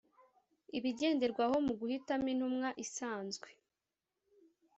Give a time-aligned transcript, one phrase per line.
[0.77, 3.49] Ibigenderwaho mu guhitamo intumwa isanzwe